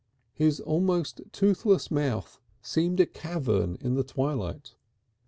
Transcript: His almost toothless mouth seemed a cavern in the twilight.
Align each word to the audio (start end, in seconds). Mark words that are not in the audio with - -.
His 0.33 0.59
almost 0.59 1.21
toothless 1.31 1.91
mouth 1.91 2.39
seemed 2.59 2.99
a 2.99 3.05
cavern 3.05 3.77
in 3.81 3.93
the 3.93 4.03
twilight. 4.03 4.73